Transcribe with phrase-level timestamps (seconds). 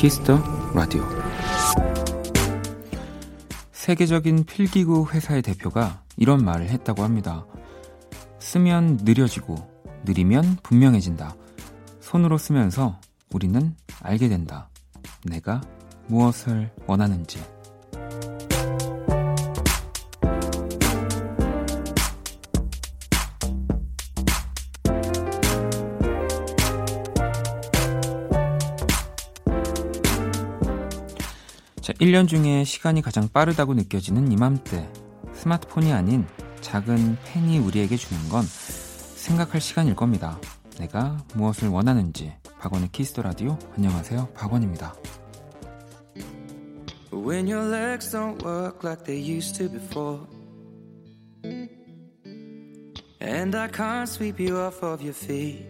[0.00, 0.42] Kiss the
[0.74, 1.04] Radio
[3.70, 7.44] 세계적인 필기구 회사의 대표가 이런 말을 했다고 합니다.
[8.38, 9.56] 쓰면 느려지고
[10.06, 11.36] 느리면 분명해진다.
[12.00, 12.98] 손으로 쓰면서
[13.30, 14.70] 우리는 알게 된다.
[15.26, 15.60] 내가
[16.06, 17.38] 무엇을 원하는지.
[32.10, 34.88] 1년 중에 시간이 가장 빠르다고 느껴지는 이맘때.
[35.32, 36.26] 스마트폰이 아닌
[36.60, 40.40] 작은 펜이 우리에게 주는 건 생각할 시간일 겁니다.
[40.78, 42.32] 내가 무엇을 원하는지.
[42.58, 43.56] 박원의 Kiss the Radio.
[43.76, 44.28] 안녕하세요.
[44.34, 44.94] 박원입니다.
[47.12, 50.26] When your legs don't work like they used to before.
[53.20, 55.69] And I can't sweep you off of your feet.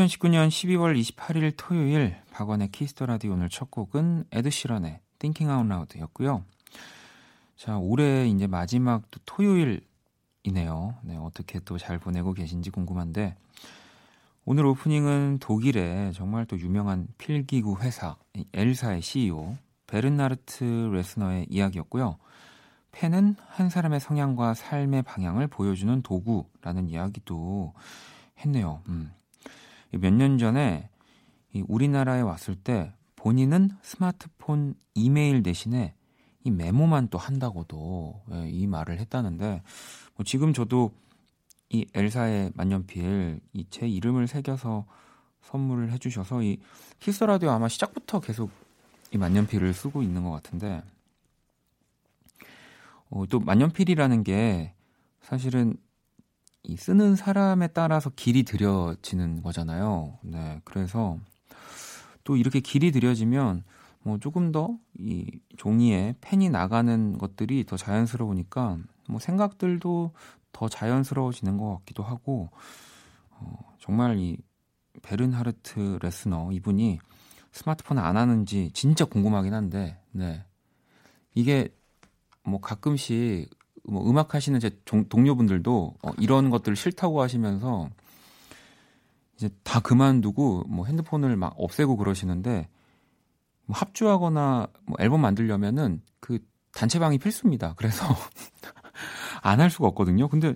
[0.00, 5.70] 2019년 12월 28일 토요일 박원의 Kiss the Radio 오늘 첫 곡은 Ed Sheeran의 Thinking Out
[5.70, 6.44] Loud였고요.
[7.56, 10.94] 자, 올해 이제 마지막 또 토요일이네요.
[11.02, 13.36] 네, 어떻게 또 잘 보내고 계신지 궁금한데
[14.46, 18.16] 오늘 오프닝은 독일의 정말 또 유명한 필기구 회사
[18.54, 19.56] L사의 CEO
[19.86, 22.16] 베르나르트 레스너의 이야기였고요.
[22.92, 27.74] 펜은 한 사람의 성향과 삶의 방향을 보여주는 도구라는 이야기도
[28.38, 28.82] 했네요.
[28.88, 29.12] 음.
[29.92, 30.88] 몇 년 전에
[31.66, 35.94] 우리나라에 왔을 때 본인은 스마트폰 이메일 대신에
[36.44, 39.62] 이 메모만 또 한다고도 예, 이 말을 했다는데
[40.14, 40.92] 뭐 지금 저도
[41.68, 44.86] 이 엘사의 만년필 이 제 이름을 새겨서
[45.42, 46.58] 선물을 해주셔서 이
[46.98, 48.50] 키스 라디오 아마 시작부터 계속
[49.12, 50.82] 이 만년필을 쓰고 있는 것 같은데
[53.10, 54.72] 어, 또 만년필이라는 게
[55.20, 55.76] 사실은
[56.62, 60.18] 이 쓰는 사람에 따라서 길이 들여지는 거잖아요.
[60.22, 61.18] 네, 그래서
[62.24, 63.64] 또 이렇게 길이 들여지면
[64.02, 68.78] 뭐 조금 더 이 종이에 펜이 나가는 것들이 더 자연스러우니까
[69.08, 70.12] 뭐 생각들도
[70.52, 72.50] 더 자연스러워지는 것 같기도 하고
[73.30, 74.36] 어, 정말 이
[75.02, 76.98] 베른하르트 레스너 이분이
[77.52, 80.44] 스마트폰 안 하는지 진짜 궁금하긴 한데 네
[81.34, 81.74] 이게
[82.42, 83.48] 뭐 가끔씩
[83.90, 87.90] 뭐 음악 하시는 제 동료분들도 어, 이런 것들 싫다고 하시면서
[89.36, 92.68] 이제 다 그만두고 뭐 핸드폰을 막 없애고 그러시는데
[93.66, 96.38] 뭐 합주하거나 뭐 앨범 만들려면은 그
[96.74, 97.74] 단체방이 필수입니다.
[97.76, 98.04] 그래서
[99.42, 100.28] 안 할 수가 없거든요.
[100.28, 100.54] 근데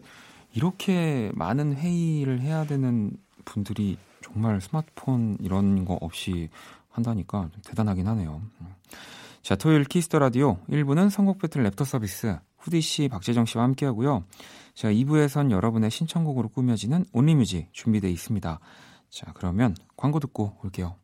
[0.53, 3.11] 이렇게 많은 회의를 해야 되는
[3.45, 6.51] 분들이 정말 스마트폰 이런 거 없이
[6.91, 8.43] 한다니까 대단하긴 하네요.
[9.43, 13.85] 자, 토요일 Kiss the Radio 1부는 선곡 배틀 랩터 서비스 후디 씨, 박재정 씨와 함께
[13.85, 14.25] 하고요.
[14.73, 18.59] 자, 2부에선 여러분의 신청곡으로 꾸며지는 Only Music 준비되어 있습니다.
[19.11, 20.97] 자, 그러면 광고 듣고 올게요.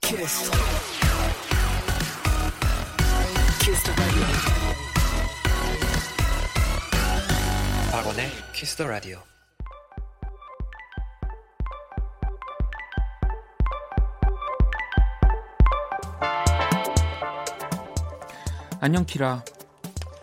[0.00, 0.50] Kiss.
[3.60, 3.94] Kiss
[7.92, 9.18] 박원의 Kiss the Radio.
[18.82, 19.44] 안녕 키라.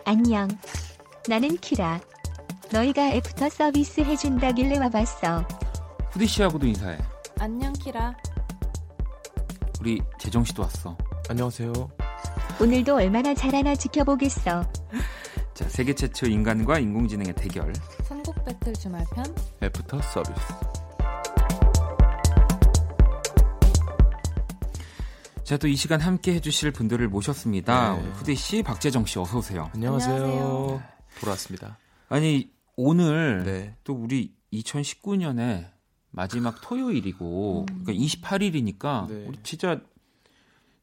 [0.04, 0.48] 안녕.
[1.28, 2.00] 나는 키라.
[2.72, 5.46] 너희가 애프터 서비스 해준다길래 와봤어.
[6.10, 6.98] 후디 씨하고도 인사해.
[7.38, 8.16] 안녕 키라.
[9.80, 10.96] 우리 재정 씨도 왔어.
[11.28, 11.72] 안녕하세요.
[12.60, 14.64] 오늘도 얼마나 잘하나 지켜보겠어.
[15.54, 17.72] 자, 세계 최초 인간과 인공지능의 대결.
[18.04, 19.36] 선곡 배틀 주말편.
[19.62, 20.77] 애프터 서비스.
[25.48, 27.96] 자, 또 이 시간 함께 해주실 분들을 모셨습니다.
[27.96, 28.10] 네.
[28.10, 29.70] 후디 씨, 박재정 씨, 어서 오세요.
[29.72, 30.14] 안녕하세요.
[30.14, 30.82] 안녕하세요.
[31.20, 31.78] 돌아왔습니다.
[32.10, 33.74] 아니 오늘 네.
[33.82, 35.70] 또 우리 2019년에
[36.10, 39.24] 마지막 토요일이고 그러니까 28일이니까 네.
[39.26, 39.80] 우리 진짜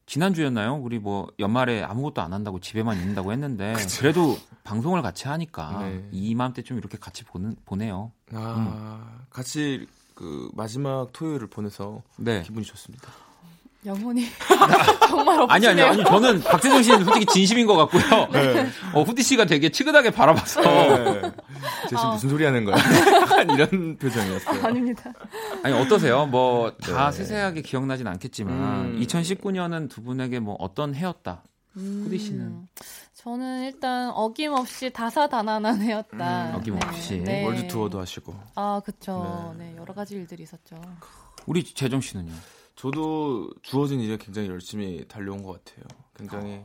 [0.08, 0.78] 지난주였나요?
[0.78, 6.10] 우리 뭐 연말에 아무것도 안 한다고 집에만 있는다고 했는데 그래도 방송을 같이 하니까 네.
[6.12, 8.14] 이맘때 좀 이렇게 같이 보는 보내요.
[8.34, 9.86] 아, 같이
[10.16, 12.42] 그 마지막 토요일을 보내서 네.
[12.42, 13.12] 기분이 좋습니다.
[13.86, 14.26] 영혼이
[15.08, 15.48] 정말 없으네요.
[15.50, 18.28] 아니 아니 아니 저는 박재정 씨는 솔직히 진심인 것 같고요.
[18.34, 18.68] 네.
[18.94, 21.22] 어, 후디 씨가 되게 치근하게 바라봐서 네.
[21.90, 22.00] 제 아.
[22.00, 22.76] 지금 무슨 소리 하는 거야?
[22.76, 24.66] 약간 이런 표정이었어요.
[24.66, 25.14] 아 닙니다.
[25.64, 26.26] 아니 어떠세요?
[26.26, 27.18] 뭐다 네.
[27.18, 29.00] 세세하게 기억나진 않겠지만 음.
[29.02, 31.44] 2019년은 두 분에게 뭐 어떤 해였다.
[31.76, 32.42] 후디 씨는?
[32.42, 32.68] 음,
[33.16, 36.52] 저는 일단 어김없이 다사다난한 해였다.
[36.52, 37.24] 음, 어김없이.
[37.44, 38.34] 월드 투어도 하시고.
[38.56, 39.54] 아, 그쵸.
[39.58, 39.72] 네.
[39.72, 39.78] 네.
[39.78, 40.80] 여러 가지 일들이 있었죠.
[41.46, 42.32] 우리 재정 씨는요?
[42.86, 45.86] 저도 주어진 일에 굉장히 열심히 달려온 것 같아요.
[46.16, 46.64] 굉장히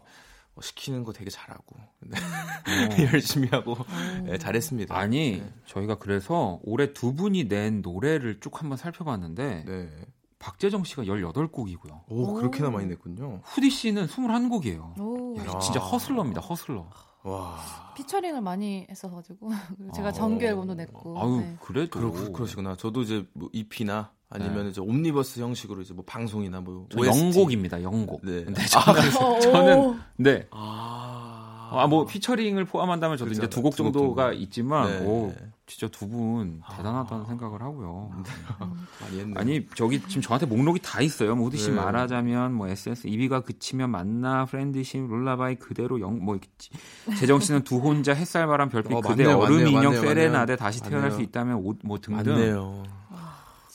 [0.55, 2.19] 어, 시키는 거 되게 잘하고 네.
[3.11, 3.77] 열심히 하고
[4.25, 4.95] 네, 잘했습니다.
[4.95, 5.55] 아니 네.
[5.65, 9.91] 저희가 그래서 올해 두 분이 낸 노래를 쭉 한번 살펴봤는데 네.
[10.39, 12.03] 박재정 씨가 18곡이고요.
[12.09, 12.35] 오, 오.
[12.35, 13.41] 그렇게나 많이 냈군요.
[13.45, 15.01] 후디 씨는 21곡이에요.
[15.01, 15.37] 오.
[15.39, 15.59] 야.
[15.59, 16.43] 진짜 hustler입니다.
[16.43, 16.87] hustler.
[17.23, 17.93] 와.
[17.97, 19.51] featuring을 많이 했어가지고
[19.95, 20.13] 제가 아.
[20.13, 21.19] 정규 앨범도 냈고.
[21.19, 21.57] 아유 네.
[21.63, 22.77] 그래도 그러, 그러시구나.
[22.77, 24.71] 저도 이제 뭐 EP나 아니면 네.
[24.71, 27.19] 이제 옴니버스 형식으로 이제 뭐 방송이나 뭐 저 OST.
[27.21, 27.83] 영곡입니다.
[27.83, 28.21] 영곡.
[28.25, 28.45] 네.
[28.77, 28.91] 아,
[29.25, 29.97] 어, 저는 오.
[30.17, 30.47] 네.
[30.53, 31.27] 아.
[31.73, 33.55] 아, 뭐 피처링을 포함한다면 저도 이제 그렇죠.
[33.57, 34.39] 두곡 두곡 정도가 정도.
[34.43, 35.07] 있지만 네.
[35.07, 35.33] 오,
[35.67, 36.77] 진짜 두분 아.
[36.77, 38.11] 대단하다는 생각을 하고요.
[39.01, 39.35] 많이 했네.
[39.37, 41.37] 아니 저기 지금 저한테 목록이 다 있어요.
[41.37, 41.77] 뭐 후디 씨 네.
[41.77, 46.71] 말하자면 뭐 SS 이비가 그치면 만나 프렌드십 롤라바이 그대로 영뭐 있지.
[47.19, 50.37] 재정 씨는 두 혼자 햇살 바람 별빛 어, 그대 맞네요, 얼음 맞네요, 인형 맞네요, 세레나데
[50.53, 50.57] 맞네요.
[50.57, 51.17] 다시 태어날 맞네요.
[51.17, 52.33] 수 있다면 옷 뭐 등등.
[52.35, 52.83] 맞네요.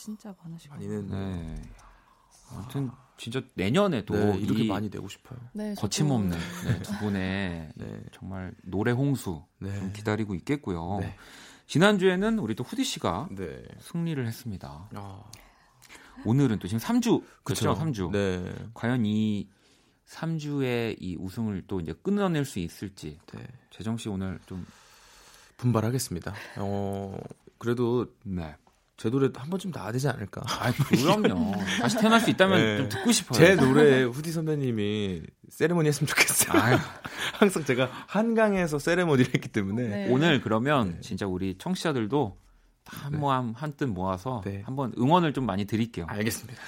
[0.06, 0.76] 진짜 많으시고.
[0.76, 1.08] 많이 냈네.
[1.10, 1.62] 네.
[2.52, 5.40] 아무튼 진짜 내년에도 네, 이렇게 이 많이 내고 싶어요.
[5.54, 8.04] 네, 거침없는 네, 두 분의 네.
[8.12, 9.76] 정말 노래 홍수 네.
[9.80, 11.00] 좀 기다리고 있겠고요.
[11.00, 11.16] 네.
[11.66, 13.64] 지난 주에는 우리 또 후디 씨가 네.
[13.80, 14.90] 승리를 했습니다.
[14.94, 15.24] 아.
[16.24, 17.74] 오늘은 또 지금 3주 그렇죠?
[17.74, 17.86] 그쵸.
[17.86, 18.12] 3주.
[18.12, 18.54] 네.
[18.76, 19.50] 과연 이
[20.08, 23.18] 3주의 이 우승을 또 이제 끊어낼 수 있을지.
[23.34, 23.48] 네.
[23.72, 24.68] 재정 씨 오늘 좀
[25.58, 26.32] 분발하겠습니다.
[26.58, 27.18] 어,
[27.58, 28.56] 그래도 네.
[28.98, 30.42] 제 노래도 한 번쯤 나와야 되지 않을까.
[30.48, 31.54] 아, 그럼요.
[31.82, 32.78] 다시 태어날 수 있다면 네.
[32.78, 33.38] 좀 듣고 싶어요.
[33.38, 36.62] 제 노래에 후디 선배님이 세레모니 했으면 좋겠어요.
[36.62, 36.78] 아유,
[37.38, 40.08] 항상 제가 한강에서 세레모니를 했기 때문에 네.
[40.10, 41.02] 오늘 그러면 네.
[41.02, 42.38] 진짜 우리 청취자들도
[42.86, 44.62] 한 모함 한뜻 모아서 네.
[44.66, 46.06] 한번 응원을 좀 많이 드릴게요.
[46.08, 46.62] 알겠습니다.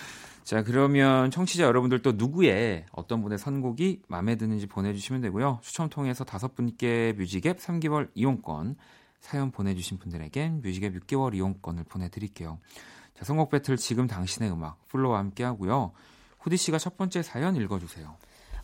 [0.43, 5.59] 자, 그러면 청취자 여러분들 또 누구의 어떤 분의 선곡이 마음에 드는지 보내주시면 되고요.
[5.61, 8.77] 추첨 통해서 다섯 분께 뮤직앱 3개월 이용권,
[9.19, 12.59] 사연 보내주신 분들에겐 뮤직앱 6개월 이용권을 보내드릴게요.
[13.13, 15.91] 자, 선곡 배틀 지금 당신의 음악, 플로와 함께 하고요.
[16.39, 18.15] 후디 씨가 첫 번째 사연 읽어주세요.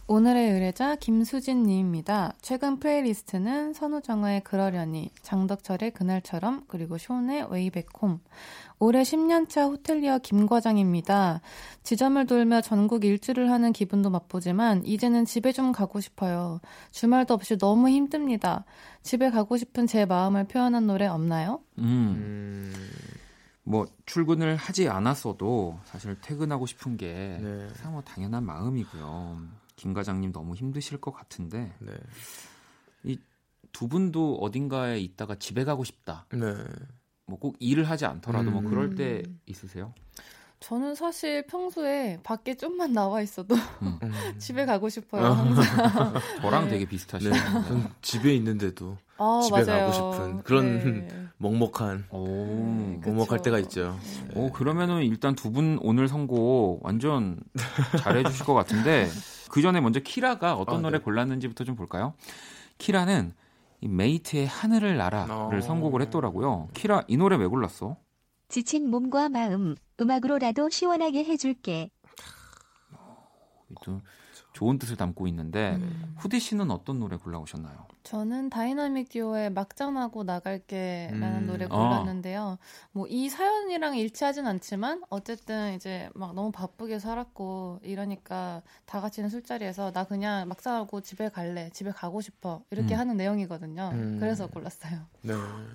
[0.05, 2.33] 오늘의 의뢰자 김수진님입니다.
[2.41, 8.19] 최근 playlist는 선우정아의 그러려니, 장덕철의 그날처럼, 그리고 숀의 Way Back Home.
[8.79, 11.39] 올해 10년차 호텔리어 김과장입니다.
[11.83, 16.59] 지점을 돌며 전국 일주를 하는 기분도 맛보지만 이제는 집에 좀 가고 싶어요.
[16.91, 18.65] 주말도 없이 너무 힘듭니다.
[19.03, 21.61] 집에 가고 싶은 제 마음을 표현한 노래 없나요?
[21.77, 22.73] 음, 음,
[23.63, 27.69] 뭐 출근을 하지 않았어도 사실 퇴근하고 싶은 게 네.
[27.69, 29.62] 사실 뭐 당연한 마음이고요.
[29.83, 31.91] 김 과장님 너무 힘드실 것 같은데 네.
[33.73, 36.25] 두 분도 어딘가에 있다가 집에 가고 싶다.
[36.31, 36.37] 네.
[37.25, 38.69] 뭐 꼭 일을 하지 않더라도 뭐 음.
[38.69, 39.93] 그럴 때 있으세요?
[40.59, 43.97] 저는 사실 평소에 밖에 좀만 나와 있어도 음.
[44.03, 44.11] 음.
[44.39, 45.25] 집에 가고 싶어요.
[45.25, 45.31] 아.
[45.31, 45.63] 항상.
[46.41, 46.69] 저랑 네.
[46.71, 46.89] 되게 네.
[46.89, 47.33] 비슷하시네요.
[47.67, 49.89] 전 집에 있는데도 아, 집에 맞아요.
[49.89, 51.27] 가고 싶은 그런 네.
[51.37, 53.11] 먹먹한 오, 음, 그쵸.
[53.13, 53.97] 먹먹할 때가 있죠.
[54.35, 57.39] 오 그러면은 일단 두 분 오늘 선곡 완전
[57.99, 59.07] 잘해주실 것 같은데
[59.53, 61.03] 그 전에 먼저 키라가 어떤 아, 노래 네.
[61.03, 62.15] 골랐는지부터 좀 볼까요?
[62.79, 63.33] 키라는
[63.81, 65.61] 이 메이트의 하늘을 날아를 어.
[65.61, 66.69] 선곡을 했더라고요.
[66.73, 67.95] 키라 이 노래 왜 골랐어?
[68.49, 71.91] 지친 몸과 마음, 음악으로라도 시원하게 해줄게.
[73.83, 74.01] 또
[74.53, 76.15] 좋은 뜻을 담고 있는데 음.
[76.17, 77.87] 후디 씨는 어떤 노래 골라오셨나요?
[78.03, 81.47] 저는 다이나믹 듀오의 막잔하고 나갈게라는 음.
[81.47, 81.69] 노래 아.
[81.69, 82.57] 골랐는데요.
[82.91, 90.03] 뭐이 사연이랑 일치하진 않지만 어쨌든 이제 막 너무 바쁘게 살았고 이러니까 다 같이는 술자리에서 나
[90.03, 92.99] 그냥 막잔하고 집에 갈래, 집에 가고 싶어 이렇게 음.
[92.99, 93.91] 하는 내용이거든요.
[93.93, 94.17] 음.
[94.19, 94.99] 그래서 골랐어요.
[95.21, 95.33] 네.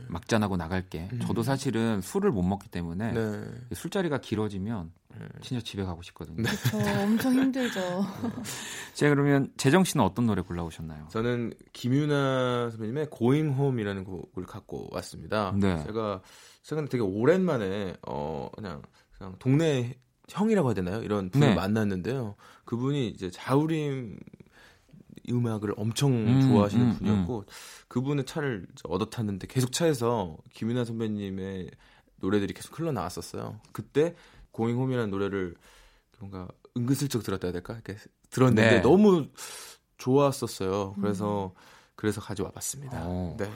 [0.08, 1.08] 막잔하고 나갈게.
[1.12, 1.20] 음.
[1.20, 3.44] 저도 사실은 술을 못 먹기 때문에 네.
[3.74, 5.07] 술자리가 길어지면 네.
[5.42, 6.44] 진짜 집에 가고 싶거든요.
[6.70, 7.80] 저 엄청 힘들죠.
[8.94, 11.08] 자 그러면 재정 씨는 어떤 노래 골라오셨나요?
[11.10, 15.54] 저는 김유나 선배님의 Going Home이라는 곡을 갖고 왔습니다.
[15.56, 15.82] 네.
[15.84, 16.22] 제가
[16.62, 18.82] 최근에 되게 오랜만에 어 그냥
[19.16, 19.98] 그냥 동네
[20.28, 21.02] 형이라고 해야 되나요?
[21.02, 21.54] 이런 분을 네.
[21.54, 22.36] 만났는데요.
[22.64, 24.18] 그분이 이제 자우림
[25.30, 27.44] 음악을 엄청 음, 좋아하시는 음, 분이었고
[27.88, 31.70] 그분의 차를 얻어 탔는데 계속 차에서 김윤아 선배님의
[32.16, 33.60] 노래들이 계속 흘러 나왔었어요.
[33.72, 34.14] 그때
[34.58, 35.54] Going Home이라는 노래를
[36.18, 37.74] 뭔가 은근슬쩍 들었다 해야 될까?
[37.74, 37.96] 이렇게
[38.30, 38.80] 들었는데 네.
[38.80, 39.28] 너무
[39.98, 40.96] 좋았었어요.
[41.00, 41.54] 그래서
[41.94, 43.02] 그래서 가져와 봤습니다.
[43.04, 43.36] 어.
[43.38, 43.48] 네.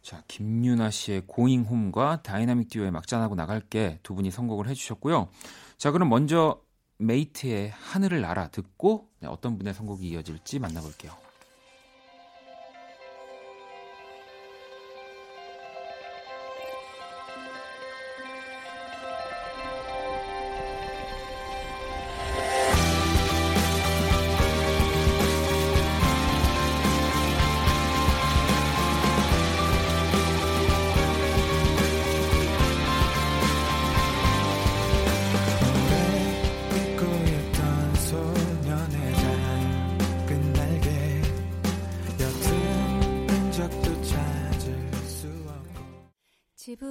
[0.00, 5.28] 자, 김윤아 씨의 Going Home과 다이나믹 듀오의 막잔하고 나갈게 두 분이 선곡을 해 주셨고요.
[5.76, 6.62] 자, 그럼 먼저
[6.96, 11.12] 메이트의 하늘을 날아 듣고 네, 어떤 분의 선곡이 이어질지 만나볼게요.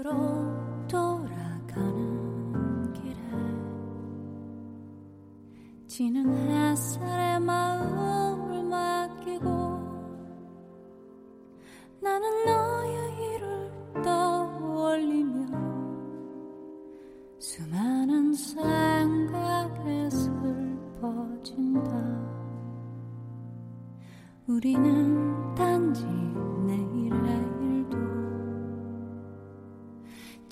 [0.03, 0.26] 집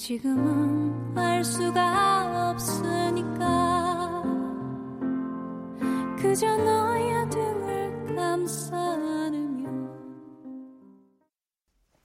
[0.05, 4.21] 지금은 알 수가 없으니까
[6.15, 8.95] 그저 너의 등을 감싸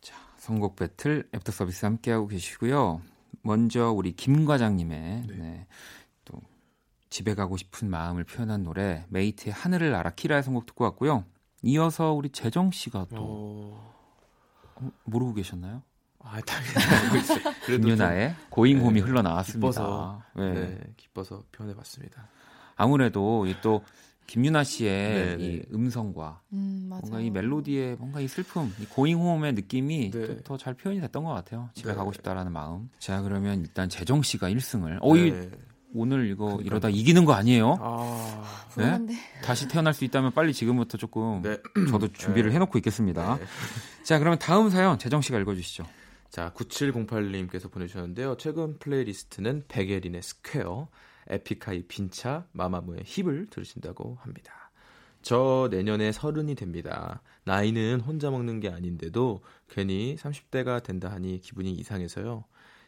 [0.01, 3.03] 자, 선곡 배틀 애프터 서비스 함께하고 계시고요.
[3.43, 5.67] 먼저 우리 김 과장님의 네,
[6.25, 6.41] 또
[7.11, 11.27] 집에 가고 싶은 마음을 표현한 노래 메이트의 하늘을 날아 키라의 선곡 듣고 왔고요.
[11.65, 13.95] 이어서 우리 재정 씨가 또 어...
[14.77, 15.83] 어, 모르고 계셨나요?
[16.23, 17.55] 아, 당연히 알고 있어요.
[17.65, 19.69] 그래도 김유나의 고잉 홈이 네, 흘러나왔습니다.
[19.69, 20.53] 기뻐서 네.
[20.53, 22.29] 네, 기뻐서 표현해봤습니다.
[22.77, 23.83] 아무래도 이또
[24.27, 25.45] 김유나 씨의 네, 네.
[25.45, 26.87] 이 음성과 음.
[26.89, 30.43] 뭔가 이 멜로디의 뭔가 이 슬픔, 이 고잉 홈의 느낌이 네.
[30.45, 31.71] 더잘 표현이 됐던 것 같아요.
[31.75, 31.97] 집에 네.
[31.97, 32.91] 가고 싶다라는 마음.
[33.01, 34.99] 자, 그러면 일단 재정 씨가 1승을.
[35.03, 35.51] 어, 이 네.
[35.93, 36.67] 오늘 이거 그러니까요.
[36.67, 37.77] 이러다 이기는 거 아니에요?
[37.81, 39.15] 아, 불안한데.
[39.43, 41.59] 다시 태어날 수 있다면 빨리 지금부터 조금 네.
[41.91, 42.55] 저도 준비를 네.
[42.55, 43.37] 해놓고 있겠습니다.
[43.37, 43.45] 네.
[44.05, 45.85] 자, 그러면 다음 사연 재정 씨가 읽어주시죠.
[46.31, 48.37] 자, 9708님께서 보내주셨는데요.
[48.39, 50.89] 최근 playlist는 백예린의 Square,
[51.29, 54.71] 에픽하이 빈차, 마마무의 HIP을 들으신다고 합니다.
[55.23, 57.21] 저 내년에 서른이 됩니다.
[57.45, 62.45] 나이는 혼자 먹는 게 아닌데도 괜히 30대가 된다 하니 기분이 이상해서요.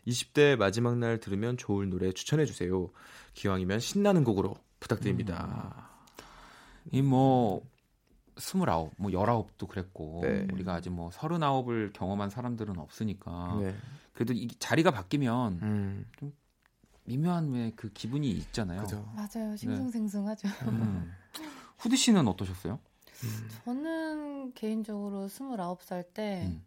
[0.06, 2.90] 20대 마지막 날 들으면 좋을 노래 추천해 주세요.
[3.34, 5.90] 기왕이면 신나는 곡으로 부탁드립니다.
[6.90, 7.62] 이뭐
[8.36, 10.46] 스물아홉, 뭐 열아홉도 그랬고 네.
[10.52, 13.74] 우리가 아직 뭐 서른아홉을 경험한 사람들은 없으니까 네.
[14.12, 16.06] 그래도 이 자리가 바뀌면 음,
[17.04, 18.82] 미묘한 왜 그 기분이 있잖아요.
[18.82, 19.08] 그죠.
[19.14, 19.56] 맞아요.
[19.56, 20.48] 싱숭생숭하죠.
[20.68, 21.12] 음.
[21.78, 22.78] 후디 씨는 어떠셨어요?
[23.24, 26.62] 음, 저는 개인적으로 29살 때 음.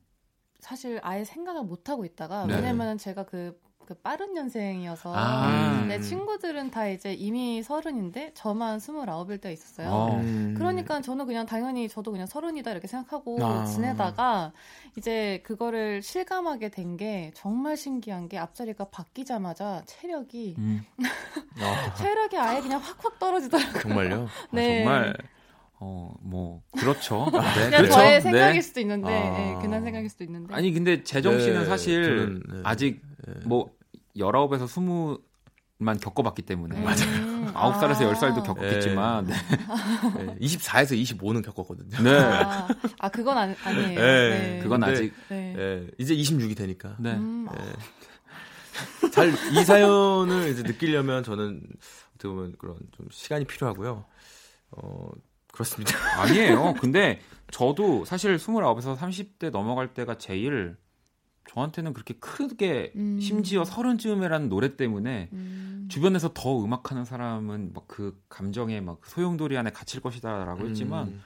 [0.59, 2.55] 사실 아예 생각을 못 하고 있다가 네.
[2.55, 5.85] 왜냐면 제가 그, 그 빠른 년생이어서 아.
[5.87, 9.89] 내 친구들은 다 이제 이미 서른인데 저만 29일 때 있었어요.
[9.89, 10.15] 어.
[10.17, 10.55] 음.
[10.57, 13.65] 그러니까 저는 그냥 당연히 저도 그냥 서른이다 이렇게 생각하고 아.
[13.65, 14.51] 지내다가
[14.97, 20.85] 이제 그거를 실감하게 된 게 정말 신기한 게 앞자리가 바뀌자마자 체력이 음.
[21.59, 23.81] 아, 체력이 아예 그냥 확확 떨어지더라고요.
[23.81, 24.27] 정말요?
[24.51, 24.81] 네.
[24.81, 25.17] 아, 정말
[25.79, 27.25] 어 뭐 그렇죠.
[27.33, 27.91] 네, 그냥 그렇죠.
[27.93, 28.21] 저의 네.
[28.21, 29.37] 생각일 수도 있는데 아.
[29.37, 32.61] 네, 그날 생각일 수도 있는데 아니 근데 재정 씨는 네, 사실 저는, 네.
[32.63, 33.14] 아직 네.
[33.45, 33.71] 뭐
[34.17, 37.51] 열아홉에서 스무만 겪어봤기 때문에 음.
[37.53, 38.07] 아홉 살에서 아.
[38.07, 39.35] 열 살도 겪었겠지만 네.
[40.17, 42.03] 네, 24에서 25는 겪었거든요.
[42.03, 42.19] 네.
[42.19, 42.67] 아,
[42.99, 43.87] 아, 그건 아니, 아니에요.
[43.87, 44.59] 네, 네.
[44.61, 45.55] 그건 아직 네.
[45.57, 46.95] 예, 이제 26이 되니까.
[46.99, 47.13] 네.
[47.13, 49.09] 음, 예.
[49.09, 51.61] 잘, 이 사연을 이제 느끼려면 저는
[52.15, 54.05] 어떻게 보면 그런 좀 시간이 필요하고요.
[54.71, 55.09] 어,
[55.51, 55.97] 그렇습니다.
[56.19, 56.73] 아니에요.
[56.79, 60.75] 근데 저도 사실 29에서 30대 넘어갈 때가 제일
[61.55, 63.17] 저한테는 그렇게 크게 음.
[63.19, 65.87] 심지어 서른쯤이라는 노래 때문에 음.
[65.89, 71.21] 주변에서 더 음악하는 사람은 막 그 감정에 막 소용돌이 안에 갇힐 것이다라고 했지만 음,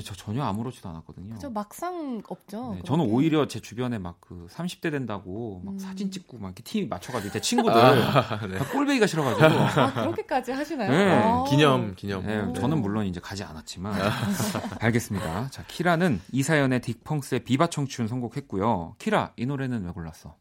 [0.00, 1.36] 저 전혀 아무렇지도 않았거든요.
[1.38, 2.74] 저 막상 없죠.
[2.76, 3.12] 네, 저는 게.
[3.12, 5.78] 오히려 제 주변에 막 그 30대 된다고 막 음.
[5.78, 8.56] 사진 찍고 막 이렇게 팀 맞춰가지고 제 친구들 아, 네.
[8.56, 10.90] 다 꼴배기가 싫어가지고 아, 그렇게까지 하시나요?
[10.90, 11.44] 네, 아.
[11.50, 12.24] 기념, 기념.
[12.24, 12.52] 네, 오.
[12.54, 13.94] 저는 물론 이제 가지 않았지만
[14.80, 15.50] 알겠습니다.
[15.50, 18.94] 자 키라는 이 사연의 딕펑스의 비바 청춘 선곡했고요.
[18.98, 20.36] 키라 이 노래는 왜 골랐어?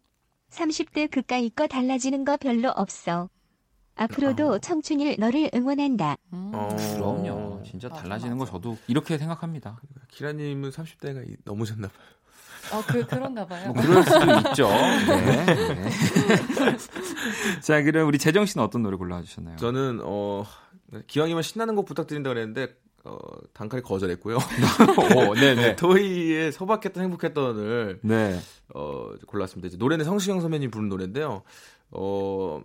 [0.51, 3.29] 30대 그까이 거 달라지는 거 별로 없어.
[3.95, 4.59] 앞으로도 어.
[4.59, 6.17] 청춘일 너를 응원한다.
[6.33, 6.51] 음.
[6.53, 6.75] 어.
[6.95, 7.61] 그럼요.
[7.65, 8.51] 진짜 맞아, 달라지는 맞아.
[8.51, 9.79] 거 저도 이렇게 생각합니다.
[10.09, 12.07] 키라님은 30대가 넘으셨나 봐요.
[12.73, 13.73] 어, 그, 그런가 봐요.
[13.73, 14.69] 뭐 그럴 수도 있죠.
[14.69, 15.45] 네.
[15.45, 15.89] 네.
[17.61, 19.57] 자 그럼 우리 재정 씨는 어떤 노래 골라주셨나요?
[19.57, 20.45] 저는 어
[21.07, 23.17] 기왕이면 신나는 곡 부탁드린다 그랬는데 어,
[23.53, 24.37] 단칼에 거절했고요.
[25.17, 25.75] 오, 네네.
[25.75, 28.39] 토이의 소박했던 행복했던을 네.
[28.75, 29.67] 어, 골랐습니다.
[29.67, 31.41] 이제 노래는 성시경 선배님 부른 노래인데요.
[31.89, 32.61] 어,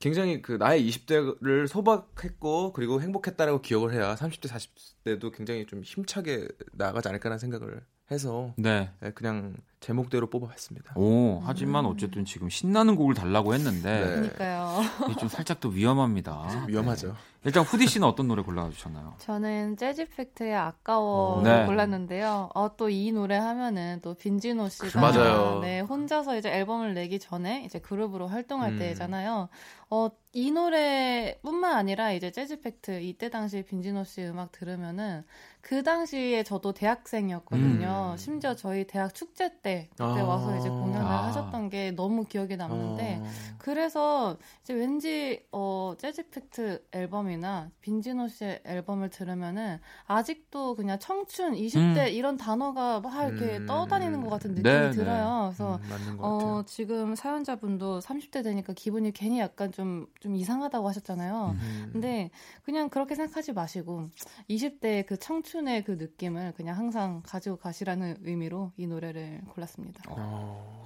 [0.00, 7.08] 굉장히 그 나의 20대를 소박했고 그리고 행복했다라고 기억을 해야 30대 40대도 굉장히 좀 힘차게 나아가지
[7.08, 8.90] 않을까라는 생각을 해서 네.
[9.04, 10.94] 예, 그냥 제목대로 뽑아봤습니다.
[10.96, 14.06] 오, 하지만 어쨌든 지금 신나는 곡을 달라고 했는데 네.
[14.06, 14.80] 그러니까요.
[15.20, 16.64] 좀 살짝 또 위험합니다.
[16.66, 17.14] 위험하죠.
[17.44, 19.14] 일단 후디 씨는 어떤 노래 골라주셨나요?
[19.18, 21.64] 저는 재즈 팩트의 아까워 네.
[21.66, 22.50] 골랐는데요.
[22.54, 25.60] 어, 또 이 노래 하면은 또 빈지노 씨가 맞아요.
[25.60, 28.78] 네, 혼자서 이제 앨범을 내기 전에 이제 그룹으로 활동할 음.
[28.80, 29.48] 때잖아요.
[29.90, 35.24] 어, 이 노래뿐만 아니라 이제 재지팩트 이때 당시 빈지노 씨 음악 들으면은
[35.60, 38.12] 그 당시에 저도 대학생이었거든요.
[38.12, 38.16] 음.
[38.16, 40.24] 심지어 저희 대학 축제 때 그때 아.
[40.24, 41.26] 와서 이제 공연을 아.
[41.26, 43.26] 하셨던 게 너무 기억에 남는데 어,
[43.58, 52.36] 그래서 이제 왠지 어 재지팩트 앨범이나 빈지노 씨의 앨범을 들으면은 아직도 그냥 청춘 20대 이런
[52.36, 53.66] 단어가 막 이렇게 음.
[53.66, 54.90] 떠다니는 것 같은 느낌이 네, 네.
[54.90, 55.52] 들어요.
[55.52, 56.62] 그래서 음, 것 어.
[56.66, 61.56] 지금 사연자분도 30대 되니까 기분이 괜히 약간 좀좀 이상하다고 하셨잖아요.
[61.60, 61.90] 음.
[61.92, 62.30] 근데
[62.62, 64.08] 그냥 그렇게 생각하지 마시고
[64.48, 70.02] 20대의 그 청춘 의 그 느낌을 그냥 항상 가지고 가시라는 의미로 이 노래를 골랐습니다.
[70.08, 70.84] 어,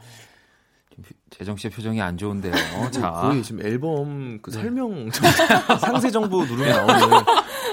[0.91, 2.53] 좀 재정 씨의 표정이 안 좋은데요.
[2.93, 4.61] 자, 거의 지금 앨범 그 네.
[4.61, 5.11] 설명
[5.81, 7.25] 상세 정보 누르면 나오는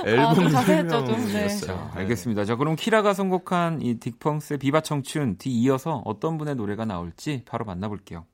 [0.05, 1.15] 앨범 좀 자세했죠, 좀.
[1.15, 1.21] 네.
[1.21, 1.75] 설명이었어요.
[1.75, 2.45] 자, 알겠습니다.
[2.45, 7.65] 자, 그럼 키라가 선곡한 이 딕펑스의 비바 청춘 뒤 이어서 어떤 분의 노래가 나올지 바로
[7.65, 8.25] 만나볼게요.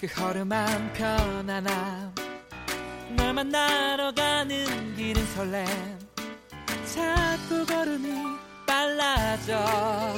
[0.00, 2.14] 그 허름한 편안함
[3.16, 5.66] 널 만나러 가는 길은 설렘.
[6.94, 8.08] 자꾸 걸음이
[8.64, 10.14] 빨라져.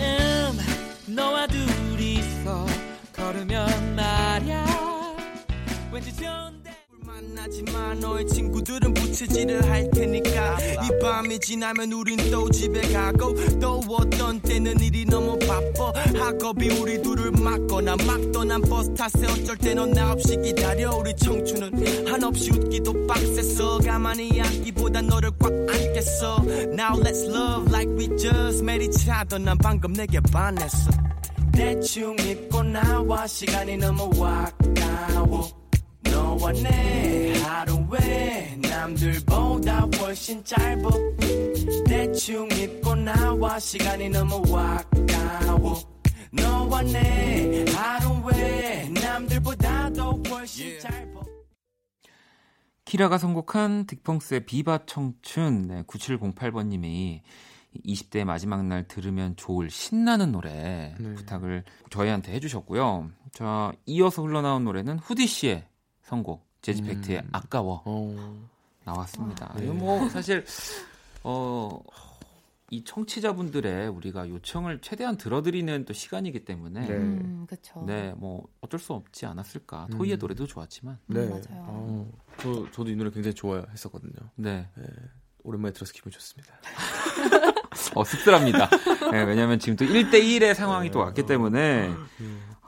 [0.00, 0.58] 음
[1.06, 2.66] 너와 둘이서
[3.14, 4.67] 걸으면 말야
[7.48, 10.58] 만나지만 너의 친구들은 부채질을 할 테니까.
[10.60, 15.92] 이 밤이 지나면 우린 또 집에 가고 또 어떤 때는 일이 너무 바빠.
[16.14, 20.94] 학업이 우리 둘을 막거나 막 떠난 버스 탓에 어쩔 때는 나 없이 기다려.
[20.96, 26.42] 우리 청춘은 한없이 웃기도 빡셌어 가만히 앉기보단 너를 꽉 안겠어.
[26.72, 30.90] Now let's love like we just met each other 난 방금 내게 반했어.
[31.52, 35.57] 대충 입고 나와 시간이 너무 아까워
[36.38, 40.88] 너와 내 하루에 남들보다 훨씬 짧아.
[41.84, 45.76] 대충 입고 나와 시간이 너무 아까워.
[46.30, 51.22] 너와 내 하루에 남들보다 더 훨씬 짧아.
[52.84, 57.20] 키라가 선곡한 딕펑스의 비바 청춘 네, 9708번님이
[57.84, 61.14] 20대 마지막 날 들으면 좋을 신나는 노래 네.
[61.14, 63.10] 부탁을 저희한테 해주셨고요.
[63.32, 65.66] 자 이어서 흘러나온 노래는 후디 씨의
[66.08, 67.28] 선곡 재즈팩트의 음.
[67.32, 68.48] 아까워 어,
[68.84, 69.52] 나왔습니다.
[69.56, 69.64] 네.
[69.64, 70.44] 이거 뭐 사실
[71.22, 71.80] 어.
[72.70, 76.94] 이 청취자분들의 우리가 요청을 최대한 들어드리는 또 시간이기 때문에 네.
[76.96, 77.82] 음, 그쵸.
[77.86, 79.86] 네, 뭐 어쩔 수 없지 않았을까.
[79.86, 79.96] 음.
[79.96, 81.20] 토이의 노래도 좋았지만, 네.
[81.20, 81.64] 음, 맞아요.
[81.66, 84.12] 어, 저 저도 이 노래 굉장히 좋아했었거든요.
[84.34, 84.68] 네,
[85.44, 86.60] 오랜만에 들어서 기분 좋습니다.
[87.94, 88.68] 어 씁쓸합니다.
[89.12, 91.90] 네, 왜냐하면 지금 또 1대 1의 상황이 또 왔기 때문에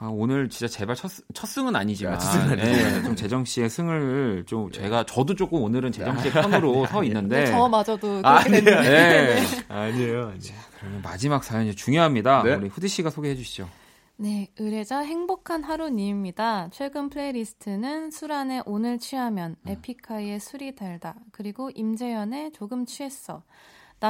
[0.01, 2.71] 아, 오늘 진짜 제발 첫, 첫 승은 아니지만, 아, 첫 승은 아니죠.
[2.71, 7.35] 네, 좀 재정 씨의 승을 좀 제가 저도 조금 오늘은 재정 씨의 편으로 서 있는데,
[7.35, 8.89] 근데 저마저도 아, 그렇게 됐는데.
[8.89, 10.59] 네, 아니에요, 아니에요.
[10.79, 12.41] 그러면 마지막 사연이 중요합니다.
[12.41, 12.55] 네.
[12.55, 13.69] 우리 후디 씨가 소개해 주시죠.
[14.17, 16.69] 네, 의뢰자 행복한 하루님입니다.
[16.71, 23.43] 최근 playlist는 수란의 오늘 취하면, 에픽하이의 술이 달다, 그리고 임재현의 조금 취했어.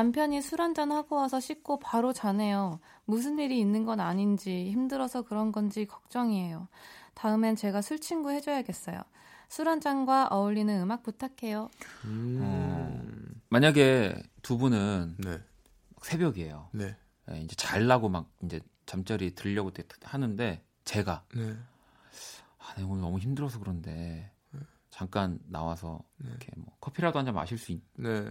[0.01, 2.79] 남편이 술 한잔 하고 와서 씻고 바로 자네요.
[3.05, 6.69] 무슨 일이 있는 건 아닌지 힘들어서 그런 건지 걱정이에요.
[7.13, 9.01] 다음엔 제가 술 친구 해줘야겠어요.
[9.49, 11.69] 술 한 잔과 어울리는 음악 부탁해요.
[12.05, 15.39] 음, 만약에 두 분은 네,
[16.03, 16.69] 새벽이에요.
[16.71, 16.95] 네,
[17.27, 21.57] 네, 이제 잘라고 막 이제 잠자리 들려고 때- 하는데 제가 네.
[22.59, 24.31] 아, 내 오늘 너무 힘들어서 그런데
[24.89, 28.23] 잠깐 나와서 이렇게 뭐 커피라도 한 잔 마실 수 있, 네.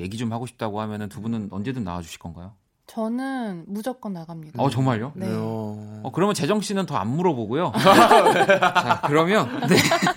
[0.00, 2.52] 얘기 좀 하고 싶다고 하면은 두 분은 언제든 나와 주실 건가요?
[2.86, 4.62] 저는 무조건 나갑니다.
[4.62, 5.12] 어 정말요?
[5.14, 5.26] 네.
[5.30, 7.72] 어, 어 그러면 재정 씨는 더 안 물어보고요.
[7.80, 9.76] 자 그러면 네.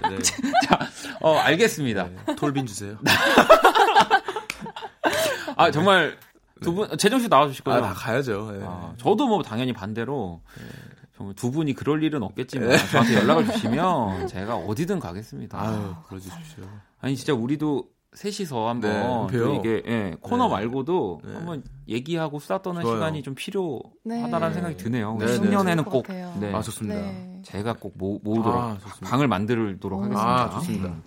[0.09, 0.17] 네.
[0.67, 0.79] 자,
[1.21, 2.09] 어 알겠습니다.
[2.09, 2.35] 네.
[2.35, 2.97] 톨빈 주세요.
[5.55, 6.17] 아 정말
[6.61, 7.77] 두 분, 재정 씨 나와 주실 거죠?
[7.77, 8.51] 아, 나 가야죠.
[8.59, 8.63] 예.
[8.65, 10.41] 아, 저도 뭐 당연히 반대로
[11.15, 15.59] 정말 두 분이 그럴 일은 없겠지만 저한테 연락을 주시면 제가 어디든 가겠습니다.
[15.59, 16.63] 아유, 그러 주십시오.
[16.99, 19.45] 아니 진짜 우리도 셋이서 한번 네, 봬요.
[19.45, 20.53] 또 이게 예, 코너 네.
[20.55, 21.33] 말고도 네.
[21.33, 22.95] 한번 얘기하고 수다 떠는 좋아요.
[22.95, 24.53] 시간이 좀 필요하다라는 네.
[24.53, 25.17] 생각이 드네요.
[25.19, 25.35] 네, 우리 네.
[25.35, 26.37] 신년에는 좋을 꼭것 같아요.
[26.39, 26.95] 네, 아, 좋습니다.
[26.99, 27.41] 네.
[27.43, 29.09] 제가 꼭 모, 모으도록 아, 좋습니다.
[29.09, 30.03] 방을 만들도록 오.
[30.03, 30.43] 하겠습니다.
[30.45, 30.87] 아, 좋습니다.
[30.89, 31.03] 음.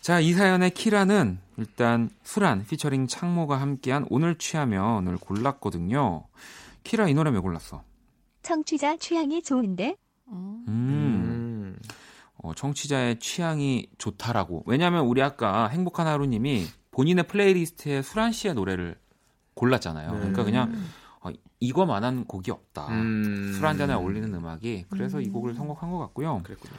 [0.00, 6.24] 자, 이 사연의 키라는 일단 수란 피처링 창모가 함께한 오늘 취하면을 골랐거든요.
[6.82, 7.82] 키라 이 노래 왜 골랐어?
[8.42, 9.96] 청취자 취향이 좋은데
[10.28, 10.64] 음.
[10.66, 11.31] 음.
[12.42, 12.48] 음.
[12.48, 14.64] 어, 청취자의 취향이 좋다라고.
[14.66, 18.96] 왜냐하면 우리 아까 행복한 하루님이 본인의 playlist에 수란 씨의 노래를
[19.54, 20.12] 골랐잖아요.
[20.12, 20.18] 네.
[20.18, 20.72] 그러니까 그냥
[21.20, 22.88] 어, 이거만한 곡이 없다.
[22.88, 23.52] 음.
[23.54, 25.32] 술 한 잔에 어울리는 음악이 그래서 이 음.
[25.32, 26.40] 곡을 선곡한 것 같고요.
[26.42, 26.74] 그랬군요.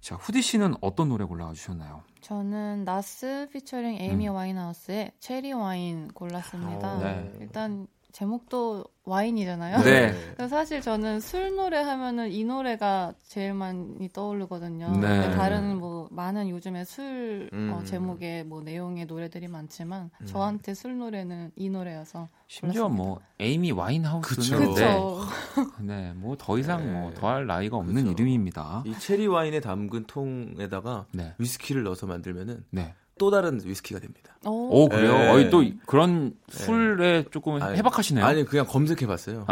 [0.00, 2.02] 자 후디 씨는 어떤 노래 골라와 주셨나요?
[2.20, 4.34] 저는 나스 피처링 에이미 음.
[4.34, 6.92] 와인하우스의 체리 와인 골랐습니다.
[6.94, 7.32] 어, 네.
[7.40, 9.82] 일단 제목도 와인이잖아요.
[9.84, 10.14] 네.
[10.48, 14.90] 사실 저는 술 노래 하면은 이 노래가 제일 많이 떠오르거든요.
[14.96, 15.30] 네.
[15.32, 17.74] 다른 뭐 많은 요즘에 술 음.
[17.74, 20.26] 어, 제목의 뭐 내용의 노래들이 많지만 음.
[20.26, 23.04] 저한테 술 노래는 이 노래여서 심지어 골랐습니다.
[23.04, 24.74] 뭐 에이미 와인하우스는 그쵸.
[24.74, 25.82] 네, 그쵸.
[25.82, 26.92] 네, 뭐 더 이상 네.
[26.92, 28.10] 뭐 더할 나위가 없는 그쵸.
[28.12, 28.82] 이름입니다.
[28.86, 32.94] 이 체리 와인에 담근 통에다가 네, 위스키를 넣어서 만들면은 네.
[33.18, 34.36] 또 다른 위스키가 됩니다.
[34.44, 35.12] 오, 오 그래요?
[35.12, 35.30] 네.
[35.30, 38.24] 어이 또 그런 술에 조금 아니, 해박하시네요.
[38.24, 39.46] 아니 그냥 검색해봤어요.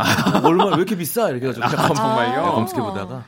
[0.44, 1.30] 얼마 왜 이렇게 비싸?
[1.30, 2.42] 이렇게 해가지고 그냥 검, 정말요?
[2.44, 3.24] 네, 검색해보다가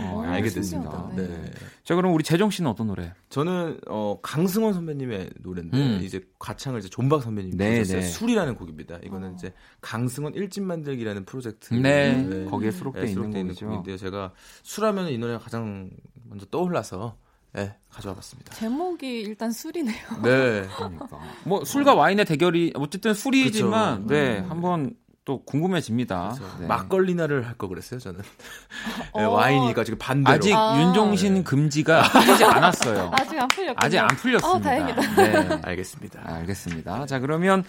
[0.00, 0.48] 어, 오, 알게.
[0.48, 0.90] 됐습니다.
[0.90, 1.16] 신기하다.
[1.16, 1.50] 네.
[1.84, 3.12] 자 그럼 우리 재정 씨는 어떤 노래?
[3.28, 6.00] 저는 어, 강승원 선배님의 노래인데 음.
[6.02, 7.82] 이제 가창을 이제 존박 선배님이 네.
[7.82, 8.02] 네.
[8.02, 8.98] 술이라는 곡입니다.
[9.04, 9.34] 이거는 어.
[9.36, 13.66] 이제 강승원 일집 만들기라는 프로젝트 네, 거기에 수록돼 네, 있는 수록돼 있는 곡이죠.
[13.66, 13.96] 곡인데요.
[13.98, 15.90] 제가 술하면 이 노래가 가장
[16.24, 17.16] 먼저 떠올라서
[17.54, 18.54] 네, 가져와 봤습니다.
[18.54, 20.06] 제목이 일단 술이네요.
[20.22, 20.66] 네.
[20.76, 21.08] 그러니까
[21.44, 24.14] 뭐 술과 와인의 대결이 어쨌든 술이지만 그쵸.
[24.14, 24.50] 네 음.
[24.50, 26.34] 한번 또 궁금해집니다.
[26.58, 26.66] 네.
[26.66, 28.22] 막걸리나를 할 거 그랬어요 저는.
[29.14, 29.30] 네, 어.
[29.30, 30.34] 와인이니까 지금 반대로.
[30.34, 30.80] 아직 아.
[30.80, 33.10] 윤종신 금지가 풀리지 않았어요.
[33.12, 33.76] 아직 안 풀렸군요.
[33.86, 34.48] 아직 안 풀렸습니다.
[34.48, 35.14] 어, 다행이다.
[35.14, 35.60] 네.
[35.62, 36.22] 알겠습니다.
[36.24, 37.06] 알겠습니다.
[37.06, 37.62] 자, 그러면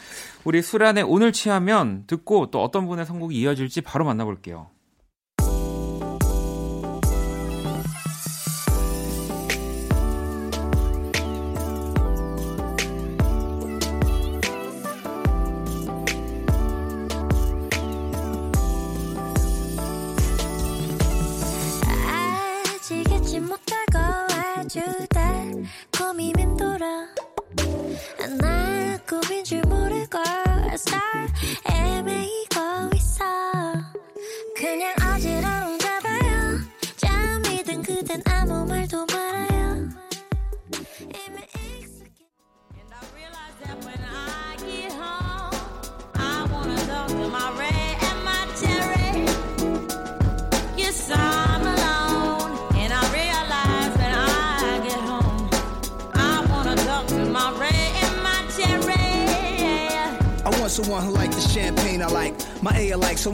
[0.45, 4.69] 우리 수란의 오늘 취하면 듣고 또 어떤 분의 선곡이 이어질지 바로 만나볼게요.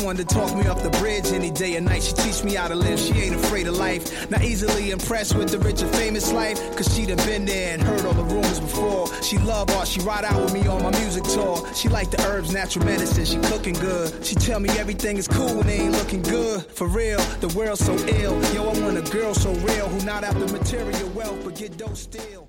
[0.10, 2.02] Someone to talk me off the bridge any day or night.
[2.02, 3.00] She teach me how to live.
[3.00, 4.28] She ain't afraid of life.
[4.32, 6.58] Not easily impressed with the rich and famous life.
[6.76, 9.06] Cause she done been there and heard all the rumors before.
[9.22, 9.88] She love art.
[9.88, 11.64] She ride out with me on my music tour.
[11.76, 13.24] She like the herbs, natural medicine.
[13.24, 14.26] She cooking good.
[14.26, 16.66] She tell me everything is cool when they ain't looking good.
[16.66, 18.34] For real, the world's so ill.
[18.56, 21.96] Yo, I want a girl so real who not after material wealth but get dope
[21.96, 22.48] still.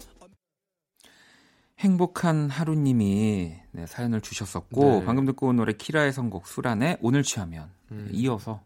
[1.81, 5.05] 행복한 하루님이 네, 사연을 주셨었고 네.
[5.05, 8.09] 방금 듣고 온 노래 키라의 선곡 수란의 오늘 취하면 음.
[8.13, 8.63] 이어서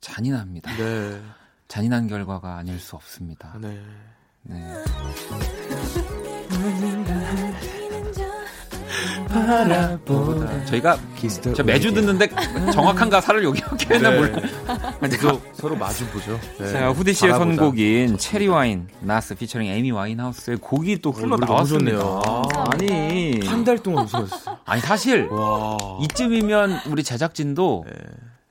[0.00, 0.76] 잔인합니다.
[0.76, 1.20] 네.
[1.66, 3.58] 잔인한 결과가 아닐 수 없습니다.
[3.58, 3.82] 네.
[9.38, 10.64] 네.
[10.66, 10.98] 저희가
[11.54, 12.28] 저 매주 듣는데
[12.72, 14.16] 정확한 가사를 여기 이렇게는 네.
[14.18, 14.98] 몰라.
[15.08, 16.38] 계속 서로 마주 보죠.
[16.58, 16.72] 네.
[16.72, 17.56] 자, 후디 씨의 바라보자.
[17.56, 21.98] 선곡인 Cherry Wine, 나스 피처링 에이미 와인하우스의 곡이 또 흘러 너무 나왔습니다.
[21.98, 22.22] 좋네요.
[22.72, 24.56] 아니, 한 달 동안 웃었어요.
[24.64, 25.76] 아니 사실 와.
[26.02, 27.84] 이쯤이면 우리 제작진도